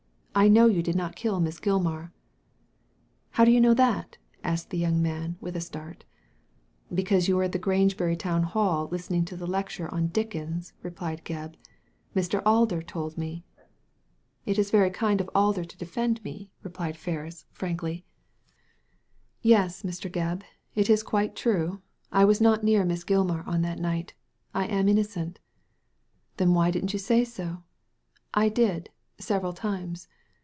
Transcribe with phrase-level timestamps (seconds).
[0.33, 2.13] I know you did not kill Miss Gilmar.""
[3.31, 6.05] How do you know that?" asked the young man, with a start"
[7.01, 11.25] Because you were fn the Grangebury Town Hall listening to the lecture on Dickens,*' replied
[11.25, 11.55] Gebb.
[11.55, 11.55] •*
[12.15, 13.43] Mr, Alder told me.""
[14.45, 17.03] It is very kind of Alder to defend me," replied Digitized by Google i6o THE
[17.03, 18.05] LADY FROM NOWHERE Ferris, frankly,
[19.41, 20.43] "Yes, Mn Gebb,
[20.75, 21.81] it is quite true.
[22.09, 24.13] I was not near Miss Gilmar on that night
[24.53, 25.39] I am innocent.""
[26.37, 27.59] Then why didn't you say so?"•*
[28.33, 28.89] I did,
[29.19, 30.07] several times."